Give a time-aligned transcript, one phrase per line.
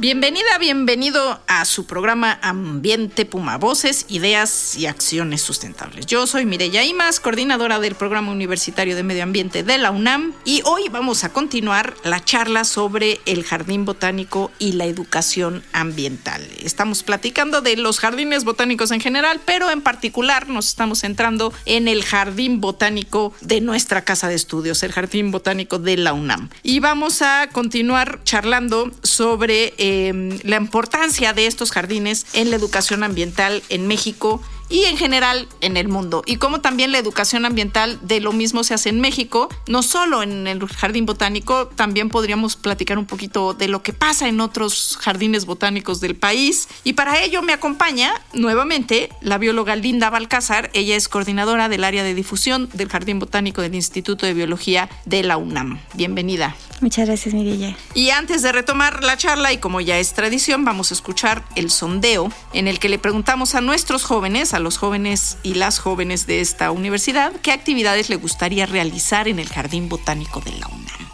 [0.00, 6.06] Bienvenida, bienvenido a su programa Ambiente Puma, Voces, Ideas y Acciones Sustentables.
[6.06, 10.62] Yo soy Mireya Imas, coordinadora del Programa Universitario de Medio Ambiente de la UNAM, y
[10.64, 16.48] hoy vamos a continuar la charla sobre el jardín botánico y la educación ambiental.
[16.62, 21.88] Estamos platicando de los jardines botánicos en general, pero en particular nos estamos centrando en
[21.88, 26.48] el jardín botánico de nuestra casa de estudios, el jardín botánico de la UNAM.
[26.62, 29.74] Y vamos a continuar charlando sobre...
[29.92, 35.48] Eh, la importancia de estos jardines en la educación ambiental en México y en general
[35.60, 36.22] en el mundo.
[36.24, 40.22] Y como también la educación ambiental de lo mismo se hace en México, no solo
[40.22, 44.96] en el jardín botánico, también podríamos platicar un poquito de lo que pasa en otros
[45.00, 46.68] jardines botánicos del país.
[46.84, 50.70] Y para ello me acompaña nuevamente la bióloga Linda Balcázar.
[50.72, 55.24] Ella es coordinadora del área de difusión del Jardín Botánico del Instituto de Biología de
[55.24, 55.80] la UNAM.
[55.94, 56.54] Bienvenida.
[56.80, 57.76] Muchas gracias, Mirilla.
[57.94, 61.70] Y antes de retomar la charla, y como ya es tradición, vamos a escuchar el
[61.70, 66.26] sondeo en el que le preguntamos a nuestros jóvenes, a los jóvenes y las jóvenes
[66.26, 71.10] de esta universidad, qué actividades le gustaría realizar en el Jardín Botánico de la UNAM.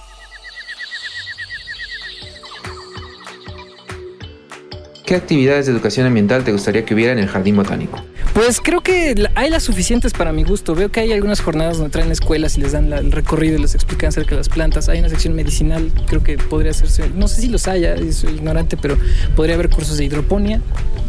[5.06, 8.02] ¿Qué actividades de educación ambiental te gustaría que hubiera en el jardín botánico?
[8.36, 10.74] Pues creo que hay las suficientes para mi gusto.
[10.74, 13.74] Veo que hay algunas jornadas donde traen escuelas y les dan el recorrido y les
[13.74, 14.90] explican acerca de las plantas.
[14.90, 18.76] Hay una sección medicinal, creo que podría hacerse, no sé si los haya, soy ignorante,
[18.76, 18.98] pero
[19.34, 20.60] podría haber cursos de hidroponía.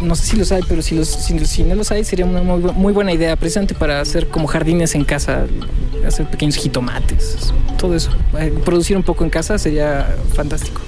[0.02, 2.94] No sé si los hay, pero si, los, si, no los hay sería una muy,
[2.94, 5.48] buena idea, precisamente para hacer como jardines en casa,
[6.08, 8.12] hacer pequeños jitomates, todo eso.
[8.40, 10.80] Eh, producir un poco en casa sería fantástico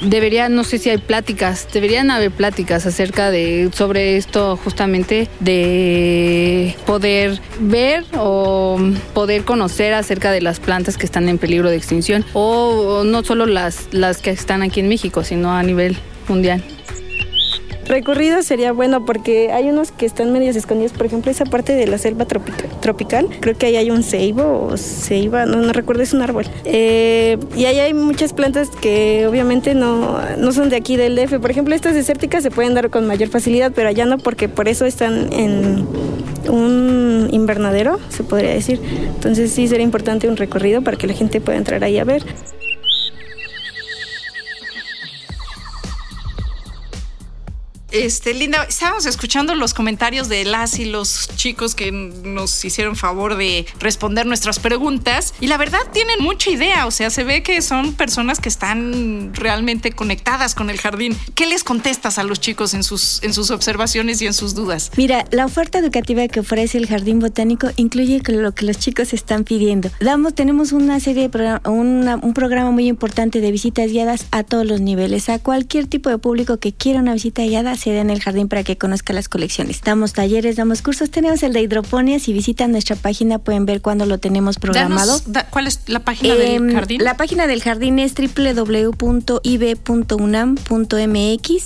[0.00, 6.74] debería, no sé si hay pláticas, deberían haber pláticas acerca de sobre esto justamente de
[6.86, 8.78] poder ver o
[9.14, 13.46] poder conocer acerca de las plantas que están en peligro de extinción o no solo
[13.46, 15.96] las, las que están aquí en México, sino a nivel
[16.28, 16.62] mundial.
[17.90, 21.88] Recorrido sería bueno porque hay unos que están medios escondidos, por ejemplo, esa parte de
[21.88, 26.12] la selva tropical, creo que ahí hay un ceibo o ceiba, no, no recuerdo, es
[26.12, 26.46] un árbol.
[26.64, 31.40] Eh, y ahí hay muchas plantas que obviamente no, no son de aquí del DF.
[31.40, 34.68] Por ejemplo, estas desérticas se pueden dar con mayor facilidad, pero allá no porque por
[34.68, 35.84] eso están en
[36.48, 38.80] un invernadero, se podría decir.
[39.16, 42.24] Entonces sí sería importante un recorrido para que la gente pueda entrar ahí a ver.
[47.92, 53.36] Este, Linda, estábamos escuchando los comentarios de las y los chicos que nos hicieron favor
[53.36, 57.60] de responder nuestras preguntas y la verdad tienen mucha idea, o sea, se ve que
[57.62, 61.16] son personas que están realmente conectadas con el jardín.
[61.34, 64.92] ¿Qué les contestas a los chicos en sus, en sus observaciones y en sus dudas?
[64.96, 69.44] Mira, la oferta educativa que ofrece el Jardín Botánico incluye lo que los chicos están
[69.44, 69.90] pidiendo.
[70.00, 74.80] Damos, tenemos una serie de un programa muy importante de visitas guiadas a todos los
[74.80, 78.48] niveles, a cualquier tipo de público que quiera una visita guiada se en el jardín
[78.48, 79.80] para que conozca las colecciones.
[79.82, 82.18] Damos talleres, damos cursos, tenemos el de hidroponía.
[82.18, 85.20] Si visitan nuestra página pueden ver cuándo lo tenemos programado.
[85.50, 87.04] ¿Cuál es la página del em, jardín?
[87.04, 89.34] La página del jardín es www.ib.unam.mx,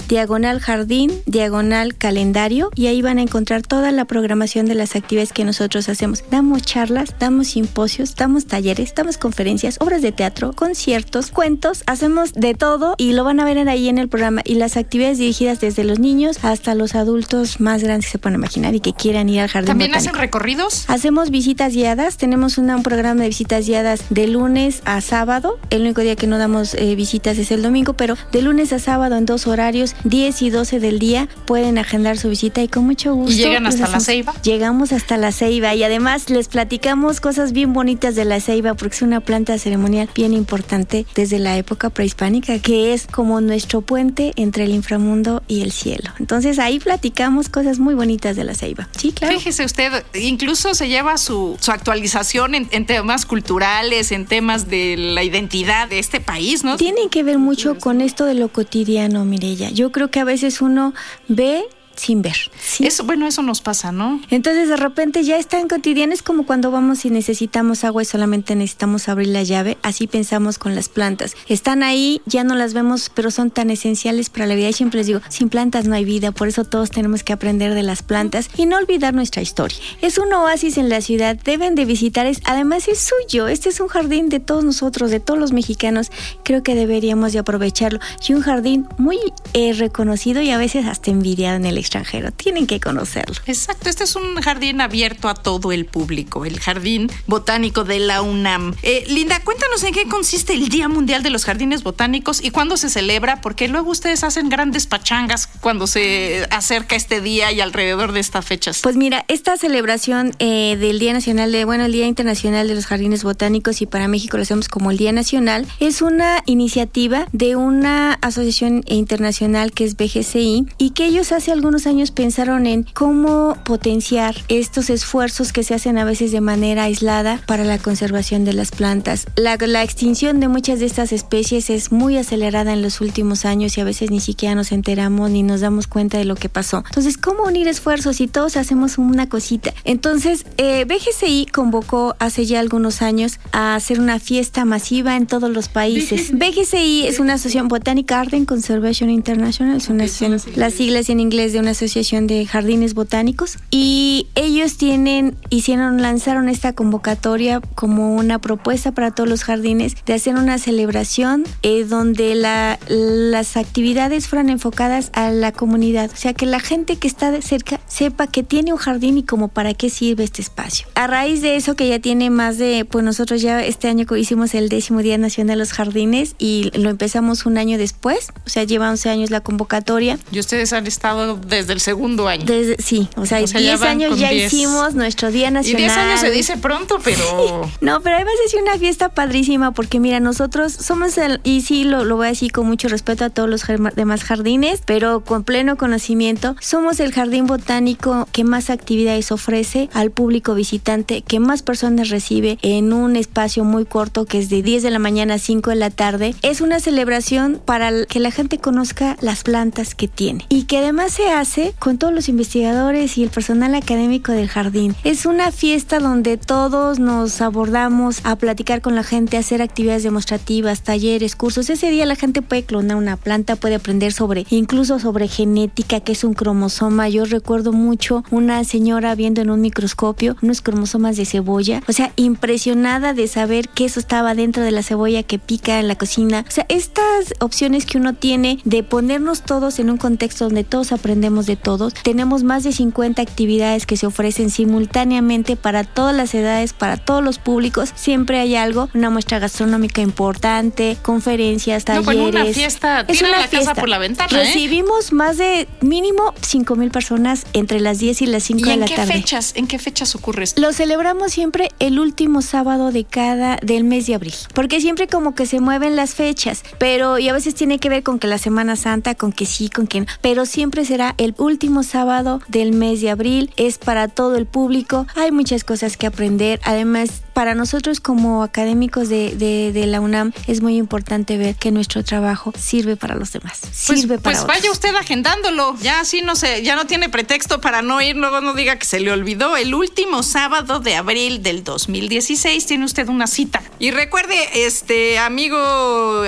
[0.08, 5.32] diagonal jardín, diagonal calendario y ahí van a encontrar toda la programación de las actividades
[5.32, 6.22] que nosotros hacemos.
[6.30, 12.54] Damos charlas, damos simposios, damos talleres, damos conferencias, obras de teatro, conciertos, cuentos, hacemos de
[12.54, 15.84] todo y lo van a ver ahí en el programa y las actividades dirigidas desde
[15.84, 19.40] los niños hasta los adultos más grandes que se pueden imaginar y que quieran ir
[19.40, 19.66] al jardín.
[19.66, 20.84] ¿También hacen recorridos?
[20.88, 22.16] Hacemos visitas guiadas.
[22.16, 25.58] Tenemos un programa de visitas guiadas de lunes a sábado.
[25.70, 28.78] El único día que no damos eh, visitas es el domingo, pero de lunes a
[28.78, 32.84] sábado en dos horarios, 10 y 12 del día, pueden agendar su visita y con
[32.84, 33.32] mucho gusto.
[33.32, 34.34] ¿Y llegan hasta la ceiba?
[34.42, 38.96] Llegamos hasta la ceiba y además les platicamos cosas bien bonitas de la ceiba porque
[38.96, 44.32] es una planta ceremonial bien importante desde la época prehispánica que es como nuestro puente
[44.36, 45.93] entre el inframundo y el cielo.
[46.18, 48.88] Entonces ahí platicamos cosas muy bonitas de la ceiba.
[48.96, 49.34] Sí, claro.
[49.34, 55.88] Fíjese usted, incluso se lleva su, actualización en, temas culturales, en temas de la identidad
[55.88, 56.76] de este país, ¿no?
[56.76, 59.70] Tiene que ver mucho con esto de lo cotidiano, Mirella.
[59.70, 60.94] Yo creo que a veces uno
[61.28, 61.64] ve
[61.96, 62.36] sin ver.
[62.60, 62.86] ¿sí?
[62.86, 64.20] Eso, bueno, eso nos pasa, ¿no?
[64.30, 68.06] Entonces de repente ya es tan cotidiano, es como cuando vamos y necesitamos agua y
[68.06, 71.34] solamente necesitamos abrir la llave, así pensamos con las plantas.
[71.48, 74.68] Están ahí, ya no las vemos, pero son tan esenciales para la vida.
[74.68, 77.74] Y siempre les digo, sin plantas no hay vida, por eso todos tenemos que aprender
[77.74, 79.78] de las plantas y no olvidar nuestra historia.
[80.00, 83.80] Es un oasis en la ciudad, deben de visitar, es, además es suyo, este es
[83.80, 86.10] un jardín de todos nosotros, de todos los mexicanos,
[86.44, 88.00] creo que deberíamos de aprovecharlo.
[88.26, 89.18] Y un jardín muy
[89.52, 93.36] eh, reconocido y a veces hasta envidiado en el extranjero, tienen que conocerlo.
[93.46, 98.22] Exacto, este es un jardín abierto a todo el público, el Jardín Botánico de la
[98.22, 98.74] UNAM.
[98.82, 102.76] Eh, Linda, cuéntanos en qué consiste el Día Mundial de los Jardines Botánicos y cuándo
[102.76, 108.12] se celebra, porque luego ustedes hacen grandes pachangas cuando se acerca este día y alrededor
[108.12, 108.80] de estas fechas.
[108.82, 112.86] Pues mira, esta celebración eh, del Día Nacional de, bueno, el Día Internacional de los
[112.86, 117.56] Jardines Botánicos y para México lo hacemos como el Día Nacional, es una iniciativa de
[117.56, 123.56] una asociación internacional que es BGCI y que ellos hace algunos años pensaron en cómo
[123.64, 128.52] potenciar estos esfuerzos que se hacen a veces de manera aislada para la conservación de
[128.52, 129.26] las plantas.
[129.36, 133.76] La, la extinción de muchas de estas especies es muy acelerada en los últimos años
[133.76, 136.84] y a veces ni siquiera nos enteramos ni nos damos cuenta de lo que pasó.
[136.86, 139.74] Entonces, ¿cómo unir esfuerzos si todos hacemos una cosita?
[139.84, 145.50] Entonces, eh, BGCI convocó hace ya algunos años a hacer una fiesta masiva en todos
[145.50, 146.32] los países.
[146.38, 151.52] BGCI es una asociación botánica Garden Conservation International, es una asociación, las siglas en inglés
[151.52, 158.38] de una asociación de jardines botánicos y ellos tienen hicieron lanzaron esta convocatoria como una
[158.38, 164.50] propuesta para todos los jardines de hacer una celebración eh, donde la, las actividades fueran
[164.50, 168.42] enfocadas a la comunidad, o sea que la gente que está de cerca sepa que
[168.42, 170.86] tiene un jardín y como para qué sirve este espacio.
[170.96, 174.54] A raíz de eso que ya tiene más de, pues nosotros ya este año hicimos
[174.54, 178.64] el décimo Día Nacional de los Jardines y lo empezamos un año después, o sea
[178.64, 180.18] lleva 11 años la convocatoria.
[180.30, 182.44] Y ustedes han estado desde el segundo año.
[182.44, 184.52] Desde, sí, o sea, 10 años ya 10.
[184.52, 185.80] hicimos nuestro Día Nacional.
[185.80, 187.24] Y 10 años se dice pronto, pero...
[187.80, 192.04] no, pero además es una fiesta padrísima porque mira, nosotros somos el, y sí lo,
[192.04, 193.62] lo voy a decir con mucho respeto a todos los
[193.94, 200.10] demás jardines, pero con pleno conocimiento, somos el jardín botánico que más actividades ofrece al
[200.10, 204.82] público visitante, que más personas recibe en un espacio muy corto que es de 10
[204.82, 206.34] de la mañana a 5 de la tarde.
[206.42, 211.12] Es una celebración para que la gente conozca las plantas que tiene y que además
[211.12, 211.43] se hace
[211.78, 214.96] con todos los investigadores y el personal académico del jardín.
[215.04, 220.02] Es una fiesta donde todos nos abordamos a platicar con la gente, a hacer actividades
[220.02, 221.68] demostrativas, talleres, cursos.
[221.68, 226.12] Ese día la gente puede clonar una planta, puede aprender sobre, incluso sobre genética, que
[226.12, 227.10] es un cromosoma.
[227.10, 232.12] Yo recuerdo mucho una señora viendo en un microscopio unos cromosomas de cebolla, o sea,
[232.16, 236.44] impresionada de saber que eso estaba dentro de la cebolla que pica en la cocina.
[236.48, 240.92] O sea, estas opciones que uno tiene de ponernos todos en un contexto donde todos
[240.92, 241.94] aprendemos de todos.
[241.94, 247.22] Tenemos más de 50 actividades que se ofrecen simultáneamente para todas las edades, para todos
[247.22, 247.92] los públicos.
[247.94, 252.06] Siempre hay algo, una muestra gastronómica importante, conferencias, talleres.
[252.06, 253.58] No, pues una fiesta, es una la fiesta.
[253.58, 254.28] casa por la ventana.
[254.30, 255.14] Recibimos ¿eh?
[255.14, 258.86] más de mínimo 5 mil personas entre las 10 y las 5 ¿Y de la
[258.86, 259.12] qué tarde.
[259.12, 260.60] Fechas, ¿En qué fechas ocurre esto?
[260.60, 265.34] Lo celebramos siempre el último sábado de cada del mes de abril, porque siempre como
[265.34, 268.38] que se mueven las fechas, pero y a veces tiene que ver con que la
[268.38, 272.72] Semana Santa, con que sí, con que no, pero siempre será el último sábado del
[272.72, 277.54] mes de abril, es para todo el público, hay muchas cosas que aprender, además para
[277.54, 282.52] nosotros como académicos de, de, de, la UNAM es muy importante ver que nuestro trabajo
[282.56, 283.60] sirve para los demás.
[283.72, 285.76] Sirve pues, para pues vaya usted agendándolo.
[285.82, 288.86] Ya así no sé, ya no tiene pretexto para no ir, luego no diga que
[288.86, 289.56] se le olvidó.
[289.56, 293.62] El último sábado de abril del 2016 tiene usted una cita.
[293.78, 295.58] Y recuerde, este amigo,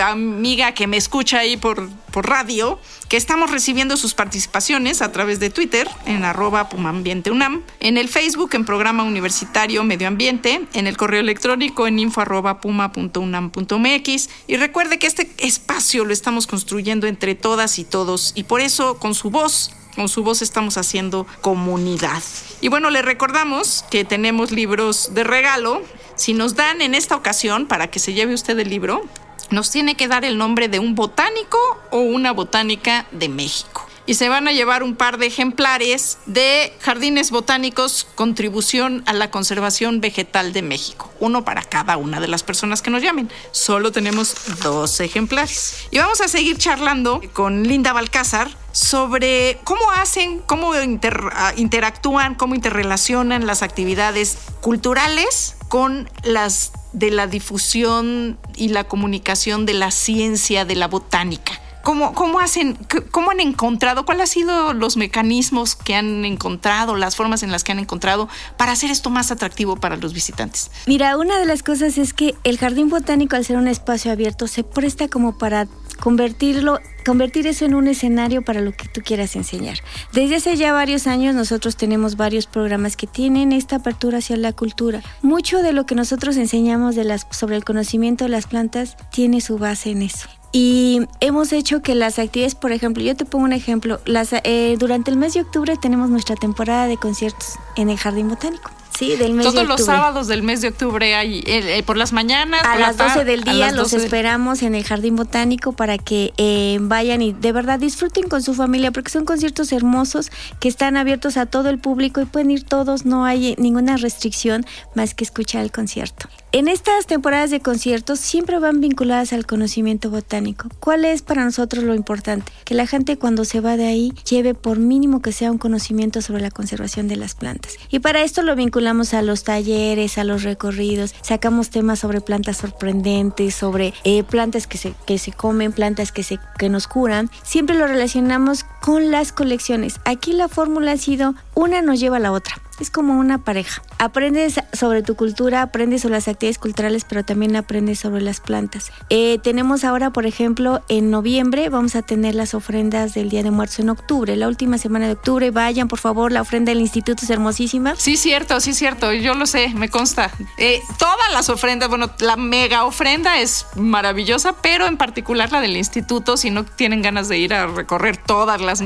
[0.03, 5.39] amiga que me escucha ahí por, por radio, que estamos recibiendo sus participaciones a través
[5.39, 10.96] de Twitter en arroba pumambienteunam, en el Facebook en programa universitario medio ambiente, en el
[10.97, 17.35] correo electrónico en info arroba puma.unam.mx y recuerde que este espacio lo estamos construyendo entre
[17.35, 22.23] todas y todos y por eso con su voz con su voz estamos haciendo comunidad.
[22.61, 25.83] Y bueno, le recordamos que tenemos libros de regalo.
[26.17, 29.09] Si nos dan en esta ocasión, para que se lleve usted el libro,
[29.51, 31.59] nos tiene que dar el nombre de un botánico
[31.91, 33.86] o una botánica de México.
[34.09, 39.33] Y se van a llevar un par de ejemplares de Jardines Botánicos, contribución a la
[39.33, 41.13] conservación vegetal de México.
[41.19, 43.29] Uno para cada una de las personas que nos llamen.
[43.51, 45.89] Solo tenemos dos ejemplares.
[45.91, 51.21] Y vamos a seguir charlando con Linda Balcázar sobre cómo hacen, cómo inter,
[51.57, 59.75] interactúan, cómo interrelacionan las actividades culturales con las de la difusión y la comunicación de
[59.75, 62.77] la ciencia de la botánica ¿Cómo, hacen,
[63.13, 67.63] cómo han encontrado, cuáles han sido los mecanismos que han encontrado, las formas en las
[67.63, 70.73] que han encontrado para hacer esto más atractivo para los visitantes?
[70.89, 74.49] Mira, una de las cosas es que el jardín botánico, al ser un espacio abierto,
[74.49, 75.69] se presta como para
[76.01, 79.79] convertirlo convertir eso en un escenario para lo que tú quieras enseñar.
[80.13, 84.53] Desde hace ya varios años nosotros tenemos varios programas que tienen esta apertura hacia la
[84.53, 85.03] cultura.
[85.23, 86.97] Mucho de lo que nosotros enseñamos
[87.31, 90.29] sobre el conocimiento de las plantas tiene su base en eso.
[90.53, 94.77] Y hemos hecho que las actividades, por ejemplo, yo te pongo un ejemplo, las, eh,
[94.79, 98.71] durante el mes de octubre tenemos nuestra temporada de conciertos en el Jardín Botánico.
[98.99, 102.63] Sí, del mes Todos los sábados del mes de octubre hay eh, por las mañanas.
[102.65, 107.21] A las 12 del día los esperamos en el Jardín Botánico para que eh, vayan
[107.21, 111.47] y de verdad disfruten con su familia porque son conciertos hermosos que están abiertos a
[111.47, 115.73] todo el público y pueden ir todos, no hay ninguna restricción más que escuchar el
[115.73, 116.29] concierto.
[116.57, 120.71] En estas temporadas de conciertos siempre van vinculadas al conocimiento botánico.
[120.81, 122.51] ¿Cuál es para nosotros lo importante?
[122.65, 126.23] Que la gente cuando se va de ahí lleve por mínimo que sea un conocimiento
[126.23, 127.77] sobre la conservación de las plantas.
[127.91, 132.57] Y para esto lo vinculamos a los talleres, a los recorridos, sacamos temas sobre plantas
[132.57, 137.31] sorprendentes, sobre eh, plantas que se, que se comen, plantas que, se, que nos curan.
[137.43, 140.01] Siempre lo relacionamos con las colecciones.
[140.07, 143.83] Aquí la fórmula ha sido una nos lleva a la otra es como una pareja.
[143.99, 148.93] Aprendes sobre tu cultura, aprendes sobre las actividades culturales, pero también aprendes sobre las plantas.
[149.11, 153.51] Eh, tenemos ahora, por ejemplo, en noviembre vamos a tener las ofrendas del Día de
[153.51, 155.51] Muertos en octubre, la última semana de octubre.
[155.51, 157.95] Vayan, por favor, la ofrenda del instituto es hermosísima.
[157.97, 159.13] Sí, cierto, sí, cierto.
[159.13, 160.31] Yo lo sé, me consta.
[160.59, 165.77] Eh, todas las ofrendas, bueno, la mega ofrenda es maravillosa, pero en particular la del
[165.77, 168.83] instituto, si no tienen ganas de ir a recorrer todas las,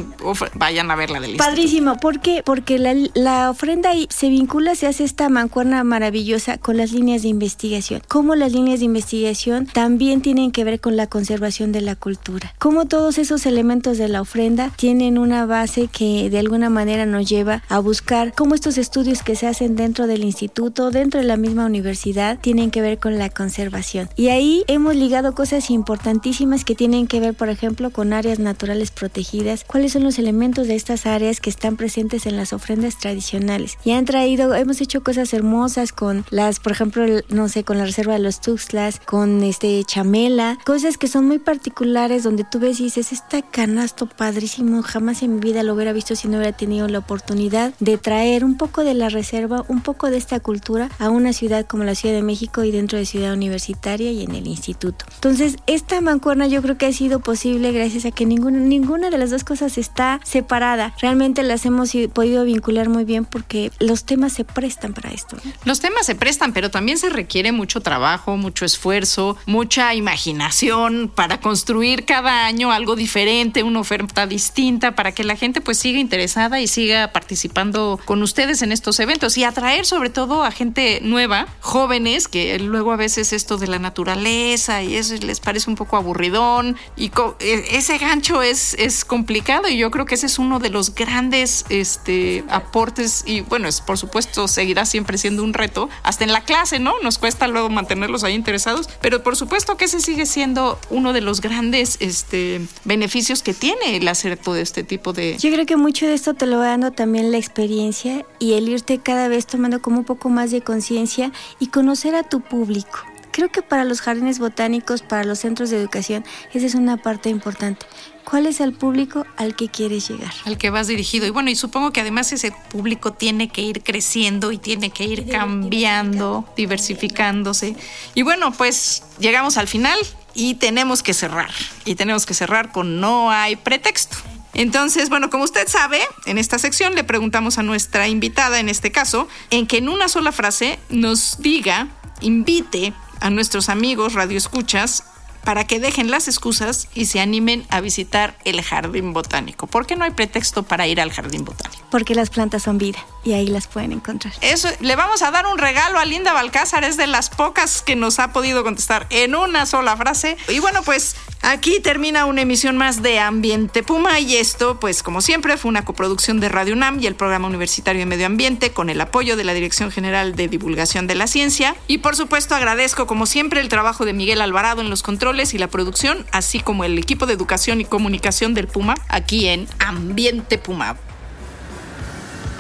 [0.55, 1.51] vayan a ver la del instituto.
[1.51, 2.43] Padrísimo, ¿por qué?
[2.45, 7.23] Porque la, la ofrenda ahí se vincula, se hace esta mancuerna maravillosa con las líneas
[7.23, 8.03] de investigación.
[8.09, 12.55] Cómo las líneas de investigación también tienen que ver con la conservación de la cultura.
[12.59, 17.29] Cómo todos esos elementos de la ofrenda tienen una base que de alguna manera nos
[17.29, 21.37] lleva a buscar cómo estos estudios que se hacen dentro del instituto, dentro de la
[21.37, 24.09] misma universidad, tienen que ver con la conservación.
[24.17, 28.91] Y ahí hemos ligado cosas importantísimas que tienen que ver, por ejemplo, con áreas naturales
[28.91, 29.65] protegidas.
[29.65, 33.70] ¿Cuáles son los elementos de estas áreas que están presentes en las ofrendas tradicionales?
[33.85, 37.85] Y han traído, hemos hecho cosas hermosas con las, por ejemplo, no sé, con la
[37.85, 42.81] reserva de los Tuxtlas, con este Chamela, cosas que son muy particulares donde tú ves
[42.81, 46.57] y dices, este canasto padrísimo, jamás en mi vida lo hubiera visto si no hubiera
[46.57, 50.89] tenido la oportunidad de traer un poco de la reserva, un poco de esta cultura
[50.99, 54.35] a una ciudad como la Ciudad de México y dentro de Ciudad Universitaria y en
[54.35, 55.05] el instituto.
[55.15, 59.19] Entonces, esta mancuerna yo creo que ha sido posible gracias a que ninguna, ninguna de
[59.19, 60.95] las dos cosas está separada.
[61.01, 65.37] Realmente las hemos podido vincular muy bien porque los temas se prestan para esto.
[65.65, 71.41] Los temas se prestan, pero también se requiere mucho trabajo, mucho esfuerzo, mucha imaginación para
[71.41, 76.61] construir cada año algo diferente, una oferta distinta para que la gente pues siga interesada
[76.61, 81.47] y siga participando con ustedes en estos eventos y atraer sobre todo a gente nueva,
[81.61, 85.97] jóvenes, que luego a veces esto de la naturaleza y eso les parece un poco
[85.97, 90.59] aburridón y e, ese gancho es, es complicado y yo creo que ese es uno
[90.59, 95.91] de los grandes este, aportes y bueno, es, por supuesto seguirá siempre siendo un reto,
[96.03, 96.95] hasta en la clase, ¿no?
[97.03, 101.21] Nos cuesta luego mantenerlos ahí interesados, pero por supuesto que ese sigue siendo uno de
[101.21, 105.37] los grandes este, beneficios que tiene el hacer todo este tipo de...
[105.39, 108.69] Yo creo que mucho de esto te lo va dando también la experiencia y el
[108.69, 113.10] irte cada vez tomando como un poco más de conciencia y conocer a tu público.
[113.33, 117.29] Creo que para los jardines botánicos, para los centros de educación, esa es una parte
[117.29, 117.87] importante.
[118.25, 120.33] ¿Cuál es el público al que quieres llegar?
[120.45, 121.27] Al que vas dirigido.
[121.27, 125.05] Y bueno, y supongo que además ese público tiene que ir creciendo y tiene que
[125.05, 127.77] ir cambiando, diversificándose.
[128.15, 129.99] Y bueno, pues llegamos al final
[130.35, 131.51] y tenemos que cerrar.
[131.85, 134.17] Y tenemos que cerrar con no hay pretexto.
[134.53, 138.91] Entonces, bueno, como usted sabe, en esta sección le preguntamos a nuestra invitada, en este
[138.93, 141.89] caso, en que en una sola frase nos diga,
[142.21, 145.05] invite a nuestros amigos radioescuchas
[145.45, 149.67] para que dejen las excusas y se animen a visitar el jardín botánico.
[149.67, 151.83] ¿Por qué no hay pretexto para ir al jardín botánico?
[151.91, 154.33] Porque las plantas son vida y ahí las pueden encontrar.
[154.41, 157.97] Eso, le vamos a dar un regalo a Linda Balcázar, es de las pocas que
[157.97, 160.37] nos ha podido contestar en una sola frase.
[160.49, 165.21] Y bueno, pues aquí termina una emisión más de Ambiente Puma y esto, pues como
[165.21, 168.91] siempre, fue una coproducción de Radio UNAM y el Programa Universitario de Medio Ambiente con
[168.91, 171.77] el apoyo de la Dirección General de Divulgación de la Ciencia.
[171.87, 175.59] Y por supuesto agradezco como siempre el trabajo de Miguel Alvarado en los controles y
[175.59, 180.59] la producción, así como el equipo de educación y comunicación del Puma aquí en Ambiente
[180.59, 180.97] Puma